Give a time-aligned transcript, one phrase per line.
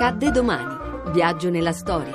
[0.00, 0.76] Accadde domani.
[1.10, 2.12] Viaggio nella storia.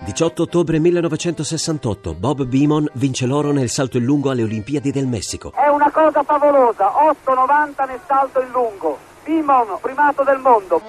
[0.00, 5.52] 18 ottobre 1968, Bob Beamon vince l'oro nel salto in lungo alle Olimpiadi del Messico.
[5.54, 6.90] È una cosa favolosa,
[7.24, 8.98] 8,90 nel salto in lungo.
[9.22, 10.82] Beamon, primato del mondo.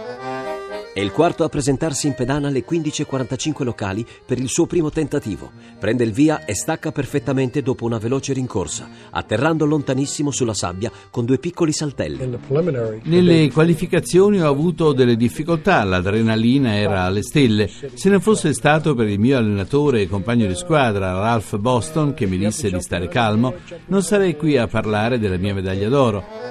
[0.96, 5.52] È il quarto a presentarsi in pedana alle 15.45 locali per il suo primo tentativo.
[5.78, 11.26] Prende il via e stacca perfettamente dopo una veloce rincorsa, atterrando lontanissimo sulla sabbia con
[11.26, 12.40] due piccoli saltelli.
[13.04, 17.70] Nelle qualificazioni ho avuto delle difficoltà, l'adrenalina era alle stelle.
[17.94, 22.26] Se non fosse stato per il mio allenatore e compagno di squadra, Ralph Boston, che
[22.26, 23.54] mi disse di stare calmo,
[23.88, 26.45] non sarei qui a parlare della mia medaglia d'oro.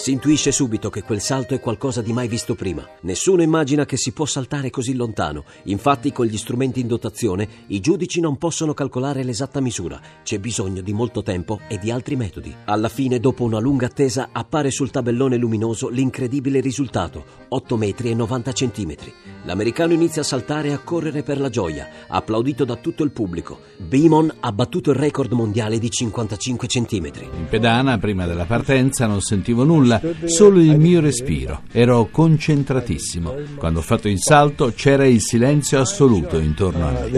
[0.00, 2.88] Si intuisce subito che quel salto è qualcosa di mai visto prima.
[3.02, 5.44] Nessuno immagina che si può saltare così lontano.
[5.64, 10.00] Infatti, con gli strumenti in dotazione, i giudici non possono calcolare l'esatta misura.
[10.22, 12.50] C'è bisogno di molto tempo e di altri metodi.
[12.64, 18.14] Alla fine, dopo una lunga attesa, appare sul tabellone luminoso l'incredibile risultato: 8 metri e
[18.14, 19.12] 90 centimetri.
[19.44, 23.60] L'americano inizia a saltare e a correre per la gioia, applaudito da tutto il pubblico.
[23.76, 27.28] Beamon ha battuto il record mondiale di 55 centimetri.
[27.36, 31.62] In pedana, prima della partenza, non sentivo nulla nulla, solo il mio respiro.
[31.72, 33.34] Ero concentratissimo.
[33.56, 37.10] Quando ho fatto il salto c'era il silenzio assoluto intorno a me.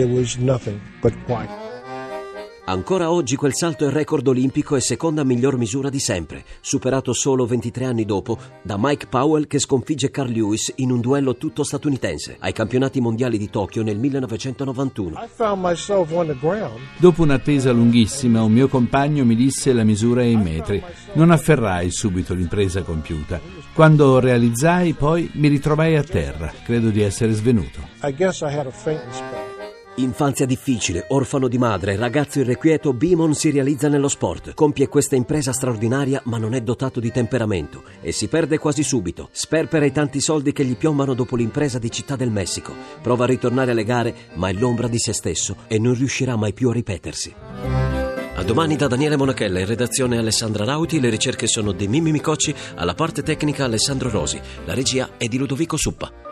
[2.64, 7.44] Ancora oggi quel salto è record olimpico e seconda miglior misura di sempre, superato solo
[7.44, 12.36] 23 anni dopo da Mike Powell che sconfigge Carl Lewis in un duello tutto statunitense
[12.38, 15.26] ai campionati mondiali di Tokyo nel 1991.
[16.98, 20.80] Dopo un'attesa lunghissima, un mio compagno mi disse la misura in metri.
[21.14, 23.40] Non afferrai subito l'impresa compiuta.
[23.74, 26.52] Quando realizzai, poi mi ritrovai a terra.
[26.62, 27.80] Credo di essere svenuto.
[28.04, 29.41] I guess I had a
[29.96, 34.54] Infanzia difficile, orfano di madre, ragazzo irrequieto, Beamon si realizza nello sport.
[34.54, 39.28] Compie questa impresa straordinaria, ma non è dotato di temperamento e si perde quasi subito.
[39.32, 42.72] Sperpera i tanti soldi che gli piombano dopo l'impresa di Città del Messico.
[43.02, 46.54] Prova a ritornare alle gare, ma è l'ombra di se stesso e non riuscirà mai
[46.54, 47.34] più a ripetersi.
[48.34, 52.54] A domani da Daniele Monachella, in redazione Alessandra Rauti, le ricerche sono di Mimmi Micocci,
[52.76, 56.31] alla parte tecnica Alessandro Rosi, la regia è di Ludovico Suppa.